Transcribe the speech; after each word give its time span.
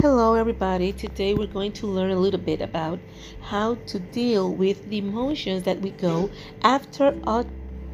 Hello, 0.00 0.32
everybody. 0.32 0.94
Today 0.94 1.34
we're 1.34 1.46
going 1.46 1.72
to 1.72 1.86
learn 1.86 2.10
a 2.10 2.18
little 2.18 2.40
bit 2.40 2.62
about 2.62 2.98
how 3.42 3.74
to 3.84 3.98
deal 3.98 4.50
with 4.50 4.88
the 4.88 4.96
emotions 4.96 5.64
that 5.64 5.78
we 5.82 5.90
go 5.90 6.30
after 6.62 7.14
a 7.24 7.44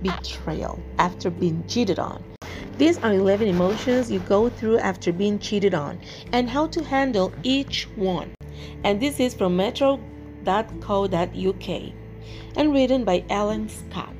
betrayal, 0.02 0.80
after 0.98 1.30
being 1.30 1.64
cheated 1.66 1.98
on. 1.98 2.22
These 2.78 2.98
are 2.98 3.12
11 3.12 3.48
emotions 3.48 4.08
you 4.08 4.20
go 4.20 4.48
through 4.48 4.78
after 4.78 5.12
being 5.12 5.40
cheated 5.40 5.74
on 5.74 5.98
and 6.32 6.48
how 6.48 6.68
to 6.68 6.84
handle 6.84 7.32
each 7.42 7.88
one. 7.96 8.32
And 8.84 9.02
this 9.02 9.18
is 9.18 9.34
from 9.34 9.56
metro.co.uk 9.56 10.08
and 12.56 12.72
written 12.72 13.04
by 13.04 13.24
Ellen 13.28 13.68
Scott. 13.68 14.14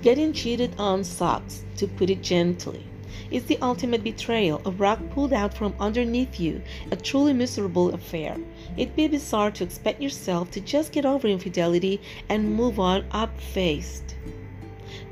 Getting 0.00 0.32
cheated 0.32 0.72
on 0.78 1.02
sucks, 1.02 1.64
to 1.76 1.88
put 1.88 2.08
it 2.08 2.22
gently 2.22 2.86
is 3.30 3.44
the 3.44 3.58
ultimate 3.62 4.02
betrayal, 4.04 4.60
a 4.64 4.70
rug 4.70 5.10
pulled 5.10 5.32
out 5.32 5.54
from 5.54 5.74
underneath 5.78 6.38
you, 6.40 6.62
a 6.90 6.96
truly 6.96 7.32
miserable 7.32 7.94
affair. 7.94 8.36
It'd 8.76 8.96
be 8.96 9.08
bizarre 9.08 9.50
to 9.52 9.64
expect 9.64 10.00
yourself 10.00 10.50
to 10.52 10.60
just 10.60 10.92
get 10.92 11.06
over 11.06 11.28
infidelity 11.28 12.00
and 12.28 12.54
move 12.54 12.78
on 12.80 13.04
up 13.10 13.40
faced. 13.40 14.14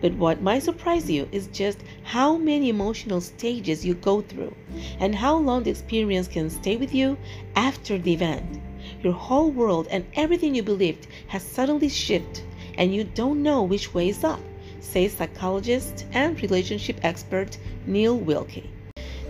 But 0.01 0.15
what 0.15 0.43
might 0.43 0.63
surprise 0.63 1.11
you 1.11 1.29
is 1.33 1.47
just 1.49 1.79
how 2.03 2.37
many 2.37 2.69
emotional 2.69 3.21
stages 3.21 3.85
you 3.85 3.95
go 3.95 4.21
through 4.21 4.55
and 4.99 5.15
how 5.15 5.37
long 5.37 5.63
the 5.63 5.71
experience 5.71 6.29
can 6.29 6.51
stay 6.51 6.77
with 6.77 6.95
you 6.95 7.17
after 7.57 7.99
the 7.99 8.13
event. 8.13 8.61
Your 9.03 9.13
whole 9.13 9.51
world 9.51 9.87
and 9.91 10.05
everything 10.15 10.55
you 10.55 10.63
believed 10.63 11.07
has 11.29 11.43
suddenly 11.43 11.89
shifted 11.89 12.45
and 12.77 12.95
you 12.95 13.05
don't 13.05 13.43
know 13.43 13.63
which 13.63 13.95
way 13.95 14.09
is 14.09 14.25
up 14.25 14.41
says 14.83 15.13
psychologist 15.13 16.05
and 16.13 16.41
relationship 16.43 16.99
expert 17.03 17.57
Neil 17.87 18.19
Wilkie. 18.19 18.71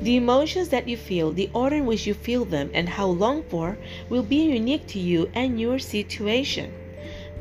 The 0.01 0.17
emotions 0.17 0.71
that 0.71 0.89
you 0.89 0.97
feel, 0.97 1.31
the 1.31 1.51
order 1.55 1.77
in 1.77 1.87
which 1.87 2.07
you 2.07 2.15
feel 2.15 2.45
them, 2.45 2.71
and 2.75 2.89
how 2.89 3.07
long 3.07 3.45
for 3.45 3.79
will 4.09 4.25
be 4.25 4.43
unique 4.43 4.87
to 4.89 4.99
you 4.99 5.31
and 5.35 5.61
your 5.61 5.79
situation. 5.79 6.73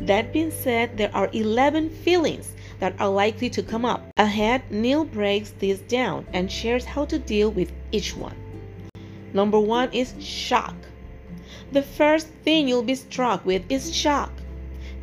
That 0.02 0.32
being 0.34 0.52
said, 0.52 0.98
there 0.98 1.09
are 1.16 1.30
11 1.34 1.89
feelings 1.89 2.52
that 2.80 3.00
are 3.00 3.09
likely 3.09 3.50
to 3.52 3.64
come 3.64 3.86
up. 3.86 4.04
Ahead, 4.17 4.70
Neil 4.70 5.06
breaks 5.06 5.52
this 5.59 5.80
down 5.80 6.26
and 6.34 6.52
shares 6.52 6.86
how 6.86 7.06
to 7.06 7.17
deal 7.17 7.50
with 7.50 7.72
each 7.92 8.16
one. 8.16 8.36
Number 9.34 9.59
one 9.59 9.92
is 9.94 10.14
shock. 10.20 10.76
The 11.72 11.82
first 11.82 12.28
thing 12.44 12.67
you'll 12.67 12.84
be 12.84 12.95
struck 12.95 13.45
with 13.45 13.64
is 13.70 13.95
shock 13.95 14.32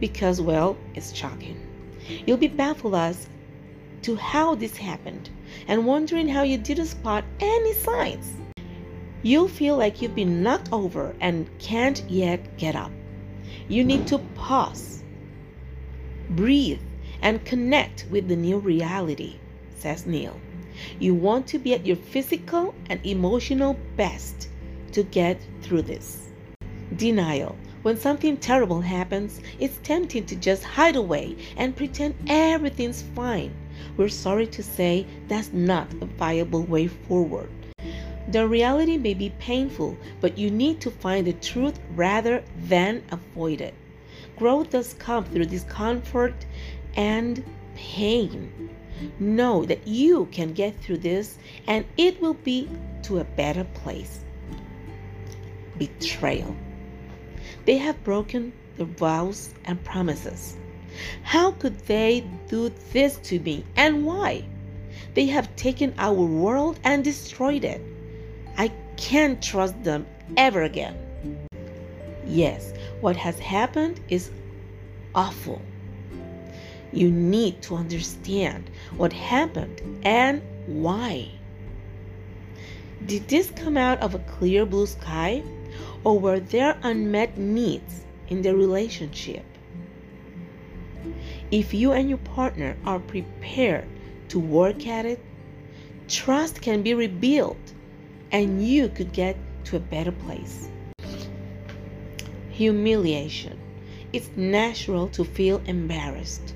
because, 0.01 0.41
well, 0.41 0.77
it's 0.95 1.15
shocking. 1.15 1.68
You'll 2.27 2.37
be 2.37 2.49
baffled 2.49 2.95
as 2.95 3.29
to 4.03 4.17
how 4.17 4.55
this 4.55 4.77
happened 4.77 5.31
and 5.67 5.87
wondering 5.87 6.29
how 6.29 6.43
you 6.43 6.59
didn't 6.59 6.87
spot 6.87 7.25
any 7.41 7.73
signs. 7.75 8.35
You'll 9.23 9.49
feel 9.49 9.77
like 9.77 10.01
you've 10.01 10.15
been 10.15 10.43
knocked 10.43 10.73
over 10.73 11.15
and 11.21 11.49
can't 11.59 12.03
yet 12.09 12.57
get 12.57 12.77
up. 12.77 12.93
You 13.69 13.85
need 13.85 14.07
to 14.09 14.19
pause, 14.35 15.03
breathe, 16.31 16.81
and 17.21 17.45
connect 17.45 18.07
with 18.11 18.29
the 18.29 18.37
new 18.37 18.59
reality, 18.59 19.37
says 19.77 20.07
Neil. 20.07 20.39
You 21.01 21.15
want 21.15 21.47
to 21.49 21.59
be 21.59 21.75
at 21.75 21.85
your 21.85 21.97
physical 21.97 22.75
and 22.89 23.05
emotional 23.05 23.77
best 23.97 24.49
to 24.93 25.03
get 25.03 25.41
through 25.63 25.83
this. 25.83 26.29
Denial 26.97 27.57
when 27.83 27.97
something 27.97 28.37
terrible 28.37 28.81
happens, 28.81 29.41
it's 29.59 29.79
tempting 29.83 30.27
to 30.27 30.37
just 30.37 30.65
hide 30.65 30.97
away 30.97 31.37
and 31.57 31.77
pretend 31.77 32.15
everything's 32.27 33.03
fine. 33.15 33.55
We're 33.97 34.09
sorry 34.09 34.47
to 34.49 34.63
say 34.63 35.07
that's 35.29 35.53
not 35.53 35.93
a 36.01 36.07
viable 36.07 36.65
way 36.65 36.89
forward. 36.89 37.51
The 38.29 38.47
reality 38.47 38.99
may 38.99 39.15
be 39.15 39.31
painful, 39.39 39.97
but 40.21 40.37
you 40.37 40.51
need 40.51 40.81
to 40.83 40.91
find 40.91 41.27
the 41.27 41.33
truth 41.33 41.79
rather 41.95 42.45
than 42.65 43.03
avoid 43.11 43.61
it. 43.61 43.75
Growth 44.37 44.71
does 44.71 44.95
come 44.95 45.25
through 45.25 45.47
discomfort 45.47 46.35
and 46.95 47.43
pain. 47.75 48.71
Know 49.19 49.65
that 49.65 49.87
you 49.87 50.27
can 50.33 50.53
get 50.53 50.79
through 50.81 50.99
this 50.99 51.39
and 51.67 51.85
it 51.97 52.21
will 52.21 52.35
be 52.35 52.69
to 53.05 53.19
a 53.19 53.25
better 53.25 53.65
place. 53.65 54.21
Betrayal. 55.79 56.55
They 57.65 57.79
have 57.79 58.03
broken 58.05 58.53
their 58.77 58.87
vows 58.87 59.55
and 59.65 59.83
promises. 59.85 60.57
How 61.23 61.53
could 61.53 61.79
they 61.87 62.25
do 62.49 62.71
this 62.93 63.17
to 63.25 63.39
me 63.41 63.65
and 63.77 64.05
why? 64.05 64.45
They 65.15 65.27
have 65.27 65.55
taken 65.57 65.95
our 65.99 66.13
world 66.13 66.79
and 66.85 67.05
destroyed 67.05 67.65
it. 67.65 67.81
I 68.57 68.73
can't 68.97 69.43
trust 69.43 69.83
them 69.85 70.07
ever 70.37 70.63
again. 70.63 70.97
Yes, 72.27 72.73
what 73.01 73.17
has 73.17 73.39
happened 73.39 74.01
is 74.09 74.31
awful. 75.15 75.63
You 76.93 77.11
need 77.11 77.63
to 77.63 77.77
understand 77.77 78.71
what 78.97 79.13
happened 79.13 79.81
and 80.05 80.43
why. 80.67 81.31
Did 83.07 83.29
this 83.29 83.51
come 83.51 83.77
out 83.77 84.01
of 84.01 84.15
a 84.15 84.19
clear 84.21 84.67
blue 84.67 84.87
sky? 84.87 85.43
Or 86.05 86.19
were 86.19 86.41
there 86.41 86.79
unmet 86.83 87.39
needs 87.39 88.05
in 88.29 88.43
the 88.43 88.55
relationship? 88.55 89.45
If 91.51 91.73
you 91.73 91.93
and 91.93 92.09
your 92.09 92.19
partner 92.19 92.77
are 92.85 92.99
prepared 92.99 93.87
to 94.29 94.39
work 94.39 94.87
at 94.87 95.07
it, 95.07 95.21
trust 96.09 96.61
can 96.61 96.83
be 96.83 96.95
rebuilt 96.95 97.57
and 98.33 98.67
you 98.67 98.89
could 98.89 99.13
get 99.13 99.37
to 99.65 99.77
a 99.77 99.81
better 99.81 100.13
place. 100.13 100.69
Humiliation. 102.51 103.59
It's 104.13 104.31
natural 104.37 105.09
to 105.09 105.25
feel 105.25 105.63
embarrassed. 105.67 106.55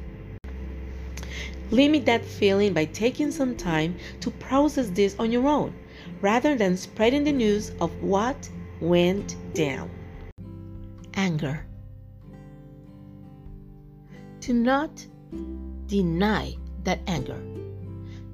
Limit 1.70 2.04
that 2.06 2.24
feeling 2.24 2.74
by 2.74 2.84
taking 2.86 3.30
some 3.30 3.56
time 3.56 3.96
to 4.20 4.30
process 4.30 4.90
this 4.90 5.16
on 5.18 5.32
your 5.32 5.46
own 5.46 5.72
rather 6.20 6.54
than 6.54 6.76
spreading 6.76 7.24
the 7.24 7.32
news 7.32 7.72
of 7.80 7.90
what 8.02 8.48
went 8.82 9.37
down. 9.54 9.88
Anger. 11.15 11.65
Do 14.41 14.53
not 14.53 15.06
deny 15.87 16.56
that 16.82 16.98
anger. 17.06 17.41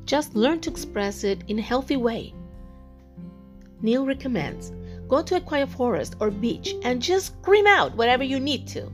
Just 0.07 0.35
learn 0.35 0.61
to 0.61 0.71
express 0.71 1.23
it 1.23 1.45
in 1.49 1.59
a 1.59 1.63
healthy 1.63 1.97
way. 1.97 2.33
Neil 3.83 4.07
recommends 4.07 4.73
go 5.07 5.23
to 5.23 5.37
a 5.37 5.41
quiet 5.41 5.69
forest 5.69 6.17
or 6.21 6.31
beach 6.31 6.75
and 6.83 7.03
just 7.03 7.27
scream 7.27 7.67
out 7.67 7.97
whatever 7.97 8.25
you 8.25 8.41
need 8.41 8.67
to. 8.69 8.91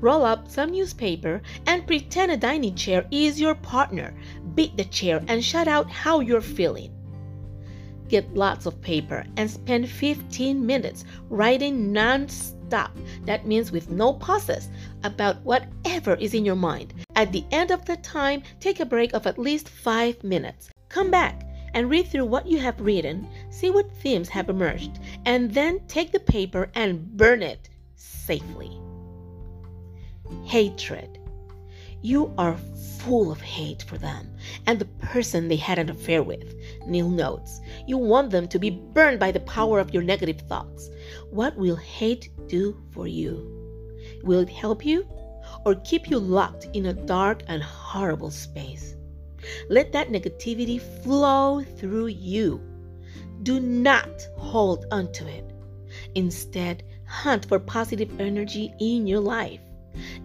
Roll 0.00 0.24
up 0.24 0.48
some 0.48 0.72
newspaper 0.72 1.42
and 1.66 1.86
pretend 1.86 2.32
a 2.32 2.36
dining 2.36 2.74
chair 2.74 3.06
is 3.10 3.40
your 3.40 3.54
partner. 3.54 4.14
Beat 4.54 4.76
the 4.76 4.84
chair 4.84 5.22
and 5.28 5.44
shout 5.44 5.68
out 5.68 5.90
how 5.90 6.20
you're 6.20 6.40
feeling. 6.40 6.92
Get 8.10 8.34
lots 8.34 8.66
of 8.66 8.82
paper 8.82 9.24
and 9.36 9.48
spend 9.48 9.88
15 9.88 10.66
minutes 10.66 11.04
writing 11.28 11.92
non-stop. 11.92 12.90
That 13.24 13.46
means 13.46 13.70
with 13.70 13.88
no 13.88 14.14
pauses 14.14 14.68
about 15.04 15.40
whatever 15.42 16.16
is 16.16 16.34
in 16.34 16.44
your 16.44 16.56
mind. 16.56 16.92
At 17.14 17.30
the 17.30 17.44
end 17.52 17.70
of 17.70 17.84
the 17.84 17.96
time, 17.98 18.42
take 18.58 18.80
a 18.80 18.84
break 18.84 19.14
of 19.14 19.28
at 19.28 19.38
least 19.38 19.68
5 19.68 20.24
minutes. 20.24 20.70
Come 20.88 21.12
back 21.12 21.42
and 21.72 21.88
read 21.88 22.08
through 22.08 22.24
what 22.24 22.48
you 22.48 22.58
have 22.58 22.80
written, 22.80 23.28
see 23.48 23.70
what 23.70 23.94
themes 23.98 24.28
have 24.28 24.50
emerged, 24.50 24.98
and 25.24 25.54
then 25.54 25.80
take 25.86 26.10
the 26.10 26.18
paper 26.18 26.68
and 26.74 27.16
burn 27.16 27.44
it 27.44 27.68
safely. 27.94 28.76
Hatred. 30.42 31.20
You 32.02 32.34
are 32.38 32.56
full 32.98 33.30
of 33.30 33.40
hate 33.40 33.82
for 33.82 33.98
them 33.98 34.34
and 34.66 34.78
the 34.78 34.86
person 34.86 35.48
they 35.48 35.56
had 35.56 35.78
an 35.78 35.90
affair 35.90 36.22
with. 36.22 36.54
Neil 36.90 37.08
notes, 37.08 37.60
you 37.86 37.96
want 37.96 38.30
them 38.30 38.48
to 38.48 38.58
be 38.58 38.70
burned 38.70 39.18
by 39.18 39.30
the 39.32 39.40
power 39.40 39.78
of 39.78 39.94
your 39.94 40.02
negative 40.02 40.40
thoughts. 40.42 40.90
What 41.30 41.56
will 41.56 41.76
hate 41.76 42.28
do 42.48 42.76
for 42.90 43.06
you? 43.06 43.56
Will 44.22 44.40
it 44.40 44.50
help 44.50 44.84
you 44.84 45.08
or 45.64 45.76
keep 45.76 46.10
you 46.10 46.18
locked 46.18 46.66
in 46.74 46.86
a 46.86 46.92
dark 46.92 47.42
and 47.46 47.62
horrible 47.62 48.30
space? 48.30 48.96
Let 49.68 49.92
that 49.92 50.10
negativity 50.10 50.80
flow 50.80 51.62
through 51.62 52.08
you. 52.08 52.60
Do 53.42 53.60
not 53.60 54.26
hold 54.36 54.84
onto 54.90 55.24
it. 55.26 55.50
Instead, 56.14 56.82
hunt 57.06 57.46
for 57.46 57.58
positive 57.58 58.20
energy 58.20 58.74
in 58.80 59.06
your 59.06 59.20
life. 59.20 59.60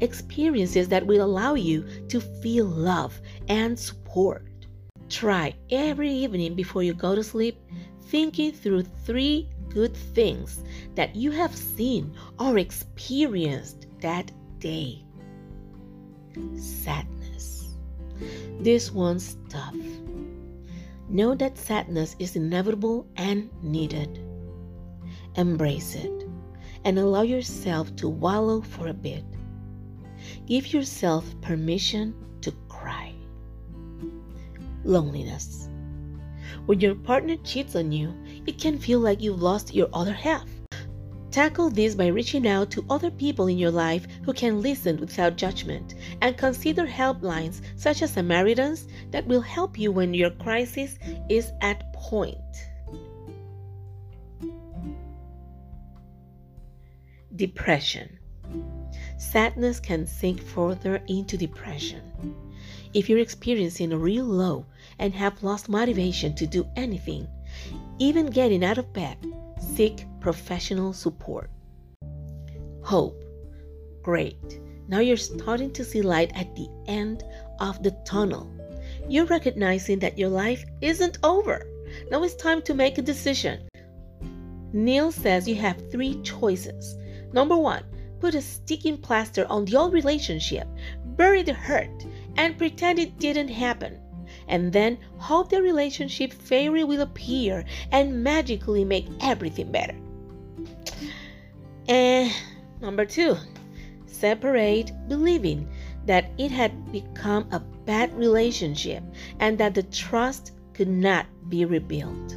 Experiences 0.01 0.89
that 0.89 1.05
will 1.05 1.23
allow 1.23 1.53
you 1.53 1.85
to 2.09 2.19
feel 2.19 2.65
love 2.65 3.19
and 3.47 3.79
support. 3.79 4.45
Try 5.09 5.55
every 5.69 6.11
evening 6.11 6.55
before 6.55 6.83
you 6.83 6.93
go 6.93 7.15
to 7.15 7.23
sleep 7.23 7.59
thinking 8.01 8.51
through 8.51 8.83
three 8.83 9.49
good 9.69 9.95
things 9.95 10.63
that 10.95 11.15
you 11.15 11.31
have 11.31 11.55
seen 11.55 12.15
or 12.39 12.57
experienced 12.57 13.87
that 14.01 14.31
day. 14.59 15.03
Sadness. 16.55 17.75
This 18.59 18.91
one's 18.91 19.37
tough. 19.49 19.75
Know 21.09 21.35
that 21.35 21.57
sadness 21.57 22.15
is 22.19 22.35
inevitable 22.35 23.07
and 23.15 23.49
needed. 23.61 24.19
Embrace 25.35 25.95
it 25.95 26.25
and 26.83 26.97
allow 26.97 27.21
yourself 27.21 27.95
to 27.97 28.07
wallow 28.07 28.61
for 28.61 28.87
a 28.87 28.93
bit. 28.93 29.23
Give 30.45 30.71
yourself 30.73 31.25
permission. 31.41 32.15
Loneliness. 34.85 35.67
When 36.67 36.79
your 36.79 36.95
partner 36.95 37.35
cheats 37.43 37.75
on 37.75 37.91
you, 37.91 38.13
it 38.45 38.59
can 38.59 38.77
feel 38.77 38.99
like 38.99 39.21
you've 39.21 39.41
lost 39.41 39.73
your 39.73 39.89
other 39.91 40.13
half. 40.13 40.47
Tackle 41.31 41.69
this 41.69 41.95
by 41.95 42.07
reaching 42.07 42.47
out 42.47 42.71
to 42.71 42.85
other 42.89 43.11
people 43.11 43.47
in 43.47 43.57
your 43.57 43.71
life 43.71 44.07
who 44.23 44.31
can 44.31 44.61
listen 44.61 44.97
without 44.99 45.35
judgment 45.35 45.95
and 46.21 46.37
consider 46.37 46.87
helplines 46.87 47.61
such 47.75 48.01
as 48.01 48.13
Samaritans 48.13 48.87
that 49.11 49.27
will 49.27 49.41
help 49.41 49.77
you 49.77 49.91
when 49.91 50.13
your 50.13 50.29
crisis 50.29 50.97
is 51.29 51.51
at 51.61 51.91
point. 51.91 52.37
Depression. 57.35 58.17
Sadness 59.17 59.81
can 59.81 60.07
sink 60.07 60.41
further 60.41 61.01
into 61.07 61.35
depression. 61.37 62.01
If 62.95 63.09
you're 63.09 63.19
experiencing 63.19 63.91
a 63.91 63.97
real 63.97 64.23
low 64.23 64.67
and 64.99 65.13
have 65.13 65.43
lost 65.43 65.67
motivation 65.67 66.33
to 66.35 66.47
do 66.47 66.65
anything, 66.77 67.27
even 67.99 68.27
getting 68.27 68.63
out 68.63 68.77
of 68.77 68.93
bed, 68.93 69.17
seek 69.59 70.05
professional 70.21 70.93
support. 70.93 71.49
Hope. 72.83 73.21
Great. 74.01 74.61
Now 74.87 74.99
you're 74.99 75.17
starting 75.17 75.73
to 75.73 75.83
see 75.83 76.01
light 76.01 76.31
at 76.35 76.55
the 76.55 76.69
end 76.87 77.25
of 77.59 77.83
the 77.83 77.91
tunnel. 78.05 78.49
You're 79.09 79.25
recognizing 79.25 79.99
that 79.99 80.17
your 80.17 80.29
life 80.29 80.63
isn't 80.79 81.17
over. 81.21 81.67
Now 82.09 82.23
it's 82.23 82.35
time 82.35 82.61
to 82.61 82.73
make 82.73 82.97
a 82.97 83.01
decision. 83.01 83.67
Neil 84.71 85.11
says 85.11 85.49
you 85.49 85.55
have 85.55 85.91
three 85.91 86.21
choices. 86.21 86.95
Number 87.33 87.57
one, 87.57 87.83
put 88.21 88.35
a 88.35 88.41
sticking 88.41 88.97
plaster 88.97 89.45
on 89.49 89.65
the 89.65 89.75
old 89.75 89.91
relationship, 89.91 90.65
bury 91.17 91.43
the 91.43 91.53
hurt, 91.53 92.05
and 92.37 92.57
pretend 92.57 92.99
it 92.99 93.19
didn't 93.19 93.49
happen 93.49 93.99
and 94.47 94.71
then 94.71 94.97
hope 95.17 95.49
the 95.49 95.61
relationship 95.61 96.31
fairy 96.31 96.83
will 96.83 97.01
appear 97.01 97.65
and 97.91 98.23
magically 98.23 98.85
make 98.85 99.07
everything 99.21 99.71
better. 99.71 99.95
And 101.87 102.31
number 102.81 103.05
two, 103.05 103.37
separate 104.05 104.91
believing 105.07 105.67
that 106.05 106.31
it 106.37 106.51
had 106.51 106.91
become 106.91 107.47
a 107.51 107.59
bad 107.59 108.13
relationship 108.15 109.03
and 109.39 109.57
that 109.57 109.75
the 109.75 109.83
trust 109.83 110.51
could 110.73 110.87
not 110.87 111.25
be 111.49 111.65
rebuilt. 111.65 112.33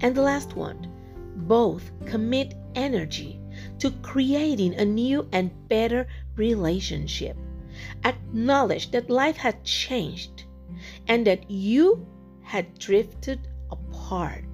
And 0.00 0.14
the 0.14 0.22
last 0.22 0.56
one, 0.56 0.88
both 1.36 1.90
commit 2.06 2.54
energy 2.74 3.40
to 3.78 3.90
creating 4.02 4.74
a 4.74 4.84
new 4.84 5.28
and 5.32 5.50
better 5.68 6.06
relationship. 6.36 7.36
Acknowledge 8.04 8.90
that 8.90 9.10
life 9.10 9.36
had 9.36 9.64
changed 9.64 10.44
and 11.08 11.26
that 11.26 11.50
you 11.50 12.06
had 12.42 12.78
drifted 12.78 13.48
apart. 13.70 14.44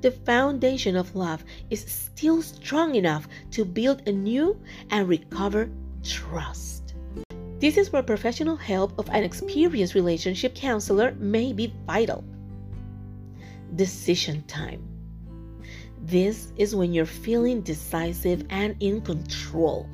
The 0.00 0.10
foundation 0.10 0.96
of 0.96 1.14
love 1.14 1.44
is 1.70 1.84
still 1.84 2.42
strong 2.42 2.94
enough 2.94 3.26
to 3.52 3.64
build 3.64 4.06
a 4.06 4.12
new 4.12 4.60
and 4.90 5.08
recover 5.08 5.70
trust. 6.02 6.94
This 7.58 7.76
is 7.78 7.92
where 7.92 8.02
professional 8.02 8.56
help 8.56 8.98
of 8.98 9.08
an 9.08 9.24
experienced 9.24 9.94
relationship 9.94 10.54
counselor 10.54 11.14
may 11.18 11.52
be 11.52 11.72
vital. 11.86 12.24
Decision 13.74 14.42
time. 14.42 14.82
This 16.02 16.52
is 16.56 16.76
when 16.76 16.92
you're 16.92 17.06
feeling 17.06 17.62
decisive 17.62 18.44
and 18.50 18.76
in 18.80 19.00
control. 19.00 19.88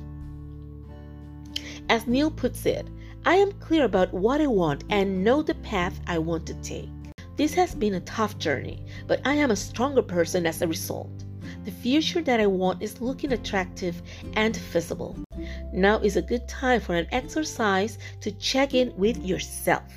As 1.91 2.07
Neil 2.07 2.31
puts 2.31 2.65
it, 2.65 2.87
I 3.25 3.35
am 3.35 3.51
clear 3.51 3.83
about 3.83 4.13
what 4.13 4.39
I 4.39 4.47
want 4.47 4.85
and 4.89 5.25
know 5.25 5.41
the 5.41 5.55
path 5.55 5.99
I 6.07 6.19
want 6.19 6.47
to 6.47 6.53
take. 6.63 6.87
This 7.35 7.53
has 7.55 7.75
been 7.75 7.95
a 7.95 7.99
tough 7.99 8.37
journey, 8.37 8.85
but 9.07 9.19
I 9.25 9.33
am 9.33 9.51
a 9.51 9.57
stronger 9.57 10.01
person 10.01 10.45
as 10.45 10.61
a 10.61 10.67
result. 10.69 11.11
The 11.65 11.71
future 11.71 12.21
that 12.21 12.39
I 12.39 12.47
want 12.47 12.81
is 12.81 13.01
looking 13.01 13.33
attractive 13.33 14.01
and 14.35 14.55
visible. 14.55 15.17
Now 15.73 15.99
is 15.99 16.15
a 16.15 16.21
good 16.21 16.47
time 16.47 16.79
for 16.79 16.95
an 16.95 17.07
exercise 17.11 17.97
to 18.21 18.31
check 18.31 18.73
in 18.73 18.95
with 18.95 19.17
yourself. 19.17 19.91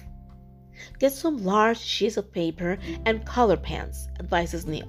Get 0.99 1.13
some 1.13 1.45
large 1.45 1.79
sheets 1.79 2.17
of 2.17 2.33
paper 2.33 2.77
and 3.07 3.25
color 3.25 3.57
pens, 3.57 4.09
advises 4.19 4.67
Neil. 4.67 4.89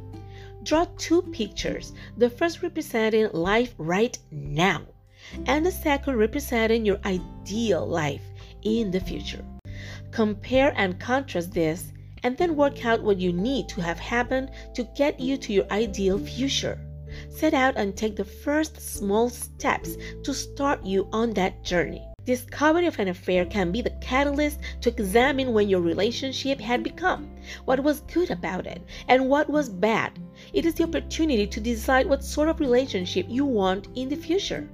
Draw 0.63 0.87
two 0.97 1.21
pictures, 1.21 1.93
the 2.17 2.31
first 2.31 2.63
representing 2.63 3.29
life 3.31 3.75
right 3.77 4.17
now 4.31 4.87
and 5.45 5.65
the 5.65 5.71
second 5.71 6.15
representing 6.17 6.85
your 6.85 6.99
ideal 7.05 7.85
life 7.85 8.21
in 8.63 8.91
the 8.91 8.99
future. 8.99 9.43
Compare 10.11 10.73
and 10.75 10.99
contrast 10.99 11.53
this 11.53 11.91
and 12.23 12.37
then 12.37 12.55
work 12.55 12.85
out 12.85 13.03
what 13.03 13.19
you 13.19 13.31
need 13.31 13.69
to 13.69 13.81
have 13.81 13.99
happen 13.99 14.49
to 14.73 14.83
get 14.95 15.19
you 15.19 15.37
to 15.37 15.53
your 15.53 15.67
ideal 15.71 16.17
future. 16.17 16.79
Set 17.29 17.53
out 17.53 17.77
and 17.77 17.95
take 17.95 18.15
the 18.15 18.25
first 18.25 18.81
small 18.81 19.29
steps 19.29 19.95
to 20.23 20.33
start 20.33 20.83
you 20.83 21.07
on 21.13 21.33
that 21.33 21.63
journey. 21.63 22.03
Discovery 22.25 22.87
of 22.87 22.97
an 22.97 23.09
affair 23.09 23.45
can 23.45 23.71
be 23.71 23.83
the 23.83 23.95
catalyst 24.01 24.59
to 24.81 24.89
examine 24.89 25.53
when 25.53 25.69
your 25.69 25.81
relationship 25.81 26.59
had 26.59 26.81
become, 26.81 27.29
what 27.65 27.83
was 27.83 28.01
good 28.01 28.31
about 28.31 28.65
it, 28.65 28.81
and 29.07 29.29
what 29.29 29.47
was 29.47 29.69
bad. 29.69 30.17
It 30.51 30.65
is 30.65 30.73
the 30.73 30.85
opportunity 30.85 31.45
to 31.45 31.59
decide 31.59 32.07
what 32.07 32.23
sort 32.23 32.49
of 32.49 32.59
relationship 32.59 33.27
you 33.29 33.45
want 33.45 33.89
in 33.93 34.09
the 34.09 34.15
future. 34.15 34.67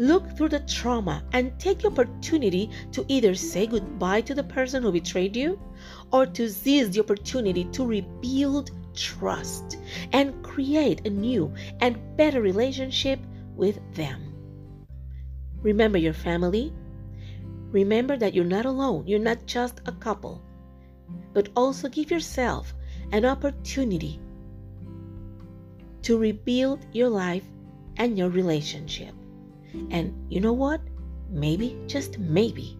Look 0.00 0.34
through 0.34 0.48
the 0.48 0.60
trauma 0.60 1.22
and 1.34 1.52
take 1.58 1.80
the 1.80 1.88
opportunity 1.88 2.70
to 2.92 3.04
either 3.08 3.34
say 3.34 3.66
goodbye 3.66 4.22
to 4.22 4.34
the 4.34 4.42
person 4.42 4.82
who 4.82 4.90
betrayed 4.90 5.36
you 5.36 5.60
or 6.10 6.24
to 6.24 6.48
seize 6.48 6.88
the 6.88 7.00
opportunity 7.00 7.64
to 7.64 7.84
rebuild 7.84 8.70
trust 8.94 9.76
and 10.12 10.42
create 10.42 11.06
a 11.06 11.10
new 11.10 11.52
and 11.80 11.98
better 12.16 12.40
relationship 12.40 13.20
with 13.54 13.78
them. 13.94 14.32
Remember 15.60 15.98
your 15.98 16.14
family. 16.14 16.72
Remember 17.70 18.16
that 18.16 18.32
you're 18.32 18.42
not 18.46 18.64
alone, 18.64 19.06
you're 19.06 19.18
not 19.18 19.44
just 19.44 19.82
a 19.84 19.92
couple, 19.92 20.40
but 21.34 21.50
also 21.54 21.90
give 21.90 22.10
yourself 22.10 22.72
an 23.12 23.26
opportunity 23.26 24.18
to 26.00 26.16
rebuild 26.16 26.86
your 26.90 27.10
life 27.10 27.44
and 27.98 28.16
your 28.16 28.30
relationship. 28.30 29.14
And 29.90 30.14
you 30.32 30.40
know 30.40 30.52
what? 30.52 30.80
Maybe, 31.28 31.78
just 31.86 32.18
maybe, 32.18 32.76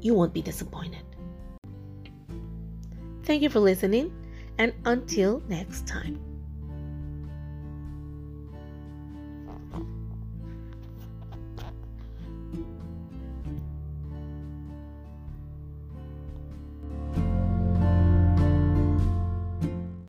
you 0.00 0.14
won't 0.14 0.32
be 0.32 0.42
disappointed. 0.42 1.04
Thank 3.24 3.42
you 3.42 3.50
for 3.50 3.60
listening, 3.60 4.12
and 4.58 4.74
until 4.84 5.42
next 5.48 5.86
time. 5.86 6.29